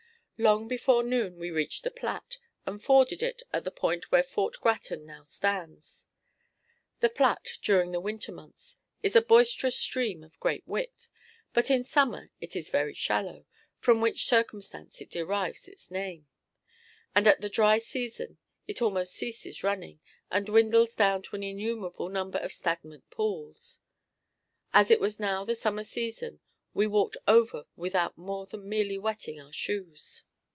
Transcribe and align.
Long 0.39 0.67
before 0.67 1.03
noon 1.03 1.37
we 1.37 1.51
reached 1.51 1.83
the 1.83 1.91
Platte, 1.91 2.39
and 2.65 2.83
forded 2.83 3.21
it 3.21 3.43
at 3.53 3.63
the 3.63 3.69
point 3.69 4.11
where 4.11 4.23
Fort 4.23 4.57
Grattan 4.59 5.05
now 5.05 5.21
stands. 5.21 6.07
The 6.99 7.09
Platte, 7.11 7.59
during 7.61 7.91
the 7.91 7.99
winter 7.99 8.31
months, 8.31 8.79
is 9.03 9.15
a 9.15 9.21
boisterous 9.21 9.77
stream 9.77 10.23
of 10.23 10.39
great 10.39 10.63
width, 10.67 11.09
but 11.53 11.69
in 11.69 11.83
summer 11.83 12.31
it 12.41 12.55
is 12.55 12.71
very 12.71 12.95
shallow 12.95 13.45
(from 13.77 14.01
which 14.01 14.25
circumstance 14.25 14.99
it 14.99 15.11
derives 15.11 15.67
its 15.67 15.91
name), 15.91 16.25
and 17.13 17.27
at 17.27 17.41
the 17.41 17.47
dry 17.47 17.77
season 17.77 18.39
it 18.67 18.81
almost 18.81 19.13
ceases 19.13 19.63
running, 19.63 19.99
and 20.31 20.47
dwindles 20.47 20.95
down 20.95 21.21
to 21.21 21.35
an 21.35 21.43
innumerable 21.43 22.09
number 22.09 22.39
of 22.39 22.51
stagnant 22.51 23.07
pools. 23.11 23.77
As 24.73 24.89
it 24.89 24.99
was 24.99 25.19
now 25.19 25.45
the 25.45 25.53
summer 25.53 25.83
season, 25.83 26.39
we 26.73 26.87
walked 26.87 27.17
over 27.27 27.65
without 27.75 28.17
more 28.17 28.47
than 28.47 28.67
merely 28.67 28.97
wetting 28.97 29.39
our 29.39 29.53
shoes. 29.53 30.23